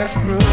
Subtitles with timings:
[0.00, 0.49] this room.